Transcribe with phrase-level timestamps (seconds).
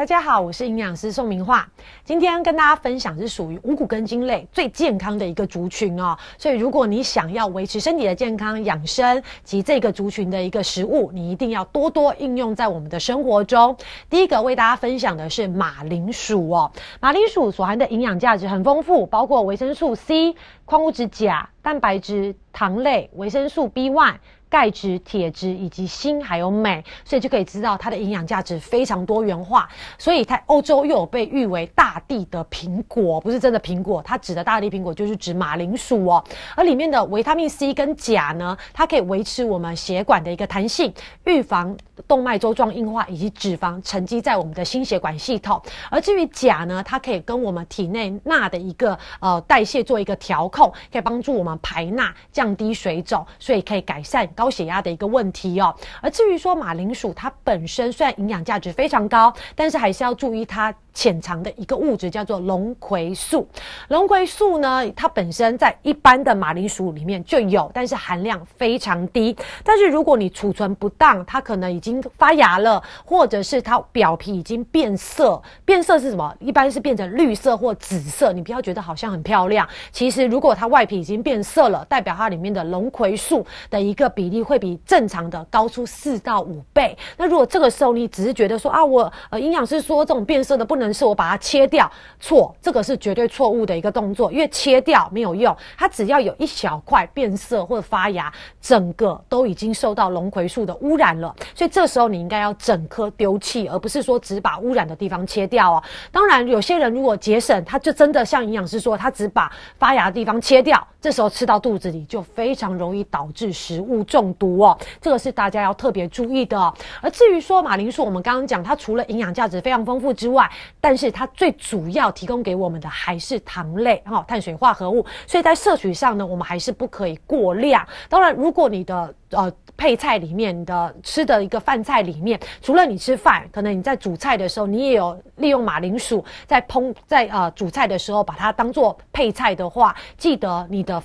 [0.00, 1.68] 大家好，我是营养师宋明化。
[2.04, 6.16] 今天跟大家分享是属于五谷根茎类最健康的一个族群哦。
[6.38, 13.76] 所以如果你想要维持身体的健康、养生及这个族群的一个食物，你一定要多多应用在我们的生活中。
[14.08, 16.72] 第一个为大家分享的是马铃薯哦。
[16.98, 24.14] 马铃薯所含的营养价值很丰富，包括维生素 C、矿物质钾、蛋白质、糖类、维生素 B one。
[24.50, 29.68] 钙质、铁质以及锌还有镁，所以就可以知道它的营养价值非常多元化。
[29.96, 36.22] 所以在欧洲又有被誉为大地的苹果，不是真的苹果，它指的大地苹果就是指马铃薯哦。
[36.56, 40.92] 而里面的维他命 C 跟钾呢，它可以维持我们血管的一个弹性，
[41.24, 41.76] 预防
[42.08, 45.62] 动脉粥状硬化以及脂肪沉积在我们的心血管系统。
[45.88, 54.26] 而至于钾呢，它可以跟我们体内钠的一个呃代谢做一个调控，可以帮助我们排钠，降低水肿，所以可以改善。
[54.40, 60.74] 高血压的一个问题哦，而至于说马铃薯，它本身虽然营养价值非常高，但是还是要注意它。
[60.92, 63.46] 潜藏的一个物质叫做龙葵素，
[63.88, 69.36] 龙葵素呢，它本身在一般的马铃薯里面就有，但是含量非常低。
[69.62, 75.40] 但是如果你储存不当，它可能已经发芽了，或者是它表皮已经变色。
[75.64, 76.34] 变色是什么？
[76.40, 78.32] 一般是变成绿色或紫色。
[78.32, 86.98] 你不要觉得好像很漂亮，其实如果它外皮已经变色了，代表它里面的龙葵素的一个比例会比正常的高出四到五倍。
[87.16, 90.79] 那如果这个时候你只是觉得说啊，我呃营养师说这种变色的不。
[90.80, 105.82] 能是我把它切掉，错，这个是绝对错误的一个动作，因为切掉没有用，它只要有一小块变色或者发芽，整个都已经受到龙葵素的污染了，所以这时候你应该要整颗丢弃，而不是说只把污染的地方切掉哦。
[106.10, 116.72] 当然，有些人如果节省，他就真的像营养师说，他只把发芽的地方切掉，这时候吃到肚子里就非常容易导致食物中毒哦，这个是大家要特别注意的。
[117.00, 120.50] 而至于说马铃薯，我们刚刚讲它除了营养价值非常丰富之外，
[120.80, 127.86] 但是它最主要提供给我们的还是糖类哈，碳水化合物，所以在摄取上呢，我们还是不可以过量。
[128.08, 141.02] 当然，如果你的呃配菜里面的吃的一个饭菜里面，除了你吃饭，可能你在煮菜的时候，你也有利用马铃薯在烹在呃煮菜的时候把它当做配菜的话，记得你的。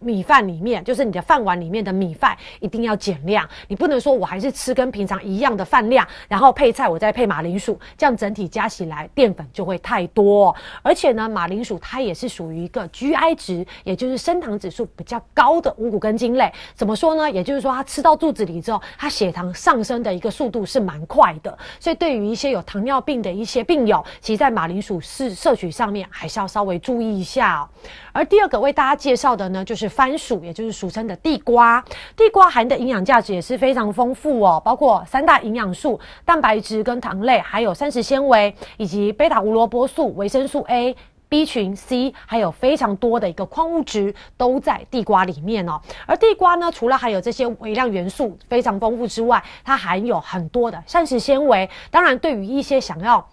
[0.00, 10.54] 米饭里面就是你的饭碗里面的米饭一定要减量，你不能说我还是吃跟平常一样的饭量，然后配菜我再配马铃薯，这样整体加起来淀粉就会太多。
[10.82, 16.52] 而且呢，马铃薯它也是属于一个 GI 值，也就是升糖指数比较高的五谷根茎类。
[16.74, 17.30] 怎么说呢？
[17.30, 21.56] 也就是说它吃到肚子里之后，它血糖上升的一个速度是蛮快的。
[21.78, 27.68] 所以对于一些有糖尿病的一些病友，其实在马铃薯是摄取上面还是要稍微注意一下。
[28.12, 31.82] 而第二个为大家介绍的呢，就是是番薯，也就是俗称的地瓜。
[32.14, 40.94] 地瓜含的营养价值也是非常丰富哦，包括三大营养素、蛋白质跟糖类，还有膳食纤维以及贝塔胡萝卜素、维生素 A、
[41.30, 45.80] B 群、C，还有非常多的一个矿物质都在地瓜里面哦。
[46.04, 51.70] 而地瓜呢，除了含有这些微量元素非常丰富之外，它含有很多的膳食纤维。
[51.90, 53.26] 当然，对于一些想要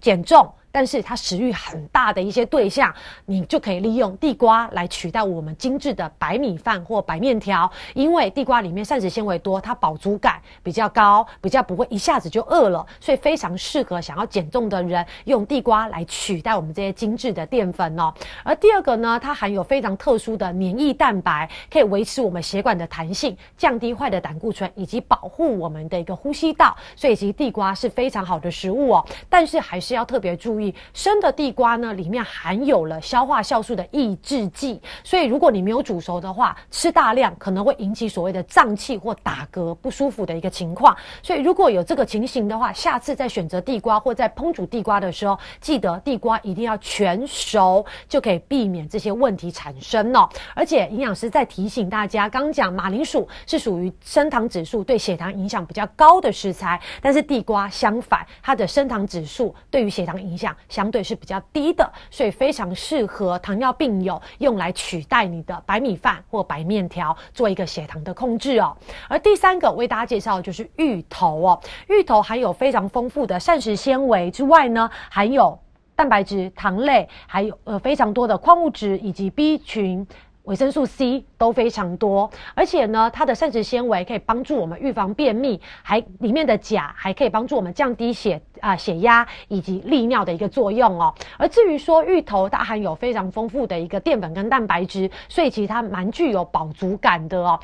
[0.00, 2.94] 减重，但是它食欲很大的一些对象，
[3.26, 18.14] 你就可以利用地瓜来取代我们精致的白米饭或白面条，因为地瓜里面膳食纤维多，它饱足感比较高，比较不会一下子就饿了，所以非常适合想要减重的人用地瓜来取代我们这些精致的淀粉哦。
[18.44, 29.04] 而第二个呢，它含有非常特殊的黏液蛋白，可以维持我们血管的弹性，降低坏的胆固醇，以及保护我们的一个呼吸道，所以其实地瓜是非常好的食物哦。
[29.28, 30.67] 但是还是要特别注意。
[30.92, 40.96] 生的地瓜呢，里面含有了消化酵素的抑制剂，所以如果你没有煮熟的话，吃大量可能会引起所谓的胀气或打嗝不舒服的一个情况。
[41.22, 50.28] 所以如果有这个情形的话，下次在选择地瓜或在烹煮地瓜的时候，记得地瓜一定要全熟，就可以避免这些问题产生哦。
[50.54, 60.47] 而且营养师在提醒大家，刚讲马铃薯是属于升糖指数对血糖影响比较高的食材，但是地瓜相反，它的升糖指数对于血糖影响。
[60.68, 68.76] 相对是比较低的，所以非常适合糖尿病友用来取代你的白米饭或白面条，做一个血糖的控制哦。
[69.08, 75.58] 而第三个为大家介绍的就是芋头哦，芋头含有非常丰富的膳食纤维之外呢，含有
[75.94, 80.06] 蛋白质、糖类，还有呃非常多的矿物质以及 B 群。
[80.48, 91.14] 维生素 C 都非常多，而且呢，它的膳食纤维可以帮助我们预防便秘，还里面的钾还可以帮助我们降低血啊血压以及利尿的一个作用哦。
[91.36, 97.60] 而至于说芋头，它含有非常丰富的一个淀粉跟蛋白质，所以其实它蛮具有饱足感的哦。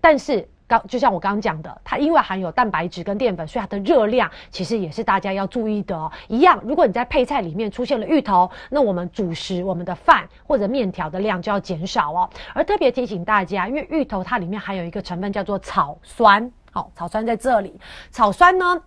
[0.00, 6.10] 但是刚就像我刚刚讲的，它因为含有蛋白质跟淀粉，所以它的热量其实也是大家要注意的哦。
[6.28, 12.30] 一样，如果你在配菜里面出现了芋头，那我们主食我们的饭或者面条的量就要减少哦。
[12.54, 17.76] 而特别提醒大家，因为芋头它里面含有一个成分叫做草酸，好，草酸在这里，
[18.12, 18.80] 草酸呢，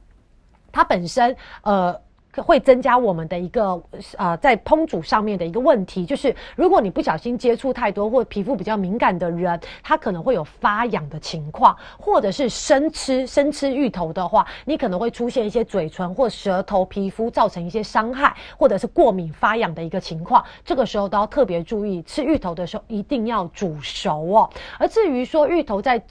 [0.72, 2.00] 它本身呃。
[2.38, 3.82] 会增加我们的一个
[4.18, 24.50] 呃，在烹煮上面的一个问题，就是如果你不小心接触太多或皮肤比较敏感的人，他可能会有发痒的情况，或者是生吃生吃芋头的话，你可能会出现一些嘴唇或舌头皮肤造成一些伤害，或者是过敏发痒的一个情况，这个时候都要特别注意，吃芋头的时候一定要煮熟哦。
[24.80, 26.04] 而至于说芋头在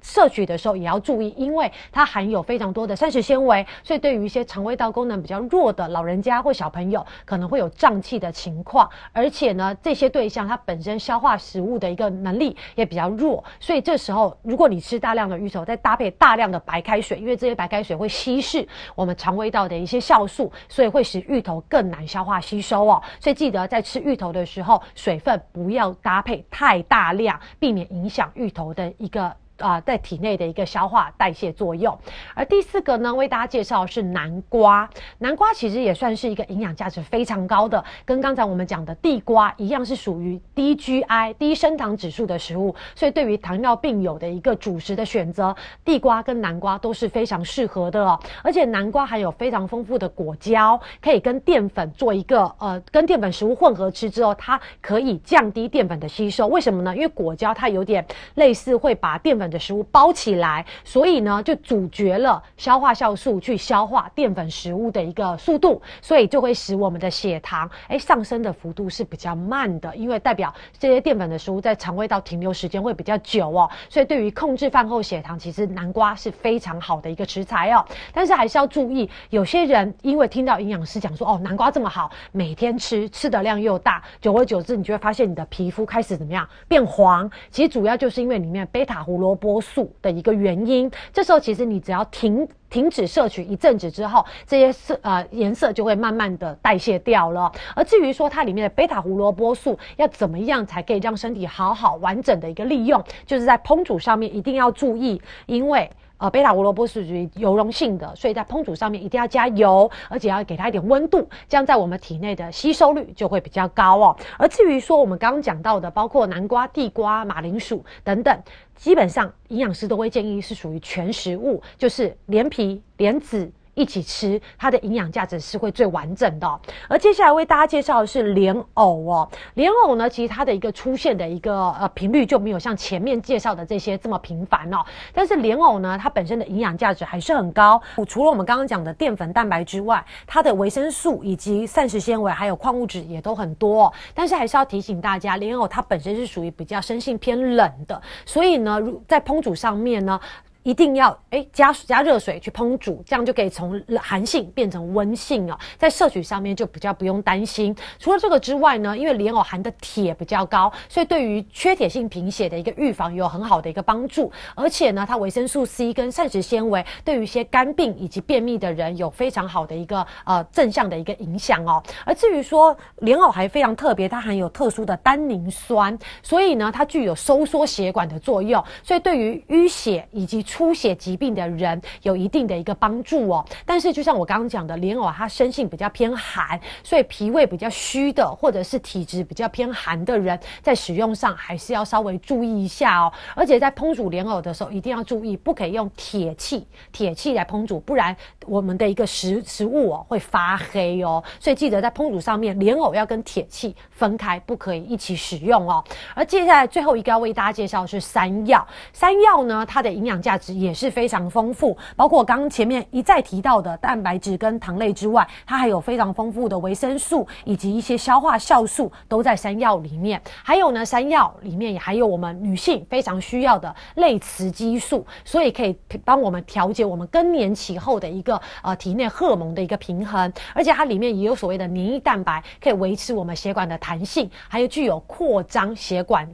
[0.00, 8.88] 摄取的时候也要注意，因为它含有非常多的膳食纤维，所以对于一些肠胃道功能比较弱的老人家或小朋友，可能会有胀气的情况。
[9.12, 23.02] 而且呢，这些对象它本身消化食物的一个能力也比较弱，所以这时候如果你吃大量的芋头，再搭配大量的白开水，因为这些白开水会稀释我们肠胃道的一些酵素，所以会使芋头更难消化吸收哦。
[23.20, 29.34] 所以记得在吃芋头的时候，水分不要搭配太大量，避免影响芋头的一个。
[29.58, 31.96] 啊，在体内的一个消化代谢作用。
[32.34, 34.88] 而第四个呢，为大家介绍是南瓜。
[35.18, 42.74] 南瓜其实也算是一个营养价值非常高的，跟刚才我们讲的地瓜一样，是属于低 GI、低升糖指数的食物。
[42.94, 48.18] 所以对于糖尿病友的一个主食的选择，地瓜跟南瓜都是非常适合的哦。
[48.42, 56.46] 而且南瓜含有非常丰富的果胶，可以跟淀粉做一个呃，跟淀粉食物混合吃之后，它可以降低淀粉的吸收。
[56.46, 56.94] 为什么呢？
[56.94, 77.84] 因为果胶它有点类似会把淀粉的食物包起来，所以呢，就阻绝了消化酵素去消化淀粉食物的一个速度，所以就会使我们的血糖哎上升的幅度是比较慢的，因为代表这些淀粉的食物在肠胃道停留时间会比较久哦，所以对于控制饭后血糖，其实南瓜是非常好的一个食材哦。
[78.12, 97.50] 但是还是要注意，有些人因为听到营养师讲说哦南瓜这么好，每天吃吃的量又大，久而久之，你就会发现你的皮肤开始怎么样变黄，其实主要就是因为里面贝塔胡萝卜波素的一个原因，这时候其实你只要停停止摄取一阵子之后，这些色呃颜色就会慢慢的代谢掉了。
[97.74, 105.90] 而至于说它里面的贝塔胡萝卜素要怎么样才可以让身体好好完整的一个利用，就是在烹煮上面一定要注意，因为。
[106.18, 114.16] 呃，贝塔胡萝卜是属于油溶性的，所以在烹煮上面一定要加油，而且要给它一点温度，这样在我们体内的吸收率就会比较高哦。
[114.36, 118.42] 而至于说我们刚刚讲到的，包括南瓜、地瓜、马铃薯等等，
[118.74, 123.50] 基本上营养师都会建议是属于全食物，就是连皮连籽。
[123.78, 126.60] 一起吃，它的营养价值是会最完整的。
[126.88, 134.84] 而接下来为大家介绍的是莲藕哦，莲藕呢，其实它的一个出现的一个呃频率就没有像前面介绍的这些这么频繁哦。
[135.14, 137.80] 但是莲藕呢，它本身的营养价值还是很高。
[138.08, 143.92] 除了我们刚刚讲的淀粉、蛋白之外，它的维生素以及膳食纤维还有矿物质也都很多。
[144.12, 150.18] 但是还是要提醒大家，莲藕它本身是属于比较生性偏冷的，所以呢，在烹煮上面呢。
[150.68, 157.74] 一定要哎加加热水去烹煮，这样就可以从寒性变成温性哦，在摄取上面就比较不用担心。
[157.98, 164.30] 除了这个之外呢，因为莲藕含的铁比较高，所以对于缺铁性贫血的一个预防有很好的一个帮助。
[164.54, 171.82] 而且呢，它维生素 C 跟膳食纤维对于一些肝病以及便秘的人有非常好的一个呃正向的一个影响哦。
[172.04, 193.12] 而至于说莲藕还非常特别，它含有特殊的单宁酸，所以呢，它具有收缩血管的作用，所以对于淤血以及出血疾病的人有一定的一个帮助哦，但是就像我刚刚讲的，莲藕它生性比较偏寒，所以脾胃比较虚的或者是体质比较偏寒的人，在使用上还是要稍微注意一下哦。
[193.36, 201.22] 而且在烹煮莲藕的时候，一定要注意，不可以用铁器、铁器来烹煮，不然我们的一个食食物哦会发黑哦。
[201.38, 205.84] 所以记得在烹煮上面，莲藕要跟铁器分开，不可以一起使用哦。
[206.16, 220.20] 而接下来最后一个要为大家介绍的是山药，山药呢，它的营养价值也是非常丰富，包括刚前面一再提到的蛋白质跟糖类之外，它还有非常丰富的维生素以及一些消化酵素都在山药里面。
[220.42, 230.32] 还有呢，山药里面也还有我们女性非常需要的类雌激素，所以可以帮我们调节我们更年期后的一个呃体内荷尔蒙的一个平衡。
[230.54, 236.28] 而且它里面也有所谓的免疫蛋白，可以维持我们血管的弹性，还有具有扩张血管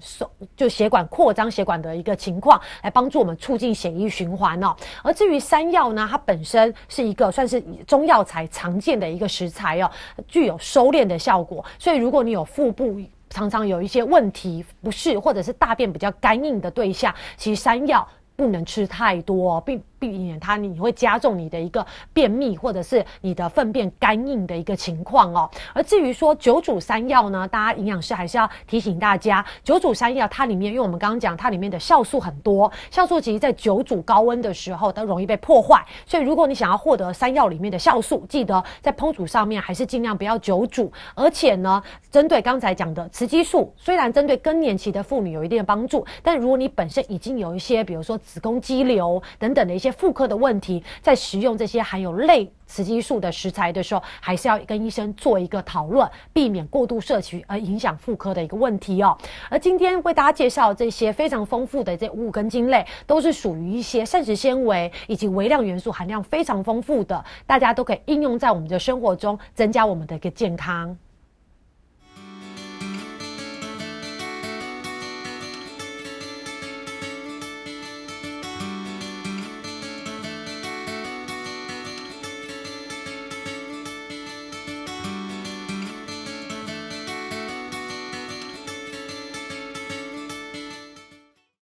[0.57, 4.09] 就血管扩张血管的一个情况，来帮助我们促进血一。
[4.15, 9.91] 循环哦，而至于山药呢，它本身是一个算是中药材常见的一个食材哦，
[10.29, 11.65] 具有收敛的效果。
[11.81, 18.07] 所以如果你有腹部常常有一些问题不适，或者是大便比较干硬的对象，其实山药。
[18.37, 19.81] 不能吃太多，并
[20.11, 25.51] 避免它你会加重你的一个便秘或者是你的粪便干硬的一个情况哦。
[25.73, 40.93] 而至于说九煮山药呢，大家营养师还是要提醒大家，九煮山药它里面，因为我们刚刚讲它里面的酵素很多，酵素其实在九煮高温的时候都容易被破坏，所以如果你想要获得山药里面的酵素，记得在烹煮上面还是尽量不要久煮。
[41.15, 59.17] 而且呢，针对刚才讲的雌激素，虽然针对更年期的妇女有一定的帮助，但如果你本身已经有一些，比如说子宫肌瘤等等的一些妇科的问题，在食用这些含有类雌激素的食材的时候，还是要跟医生做一个讨论，避免过度摄取而影响妇科的一个问题哦。
[59.49, 70.97] 而今天为大家介绍这些非常丰富的这五根茎类，都是属于一些膳食纤维以及微量元素含量非常丰富的，大家都可以应用在我们的生活中，增加我们的一个健康。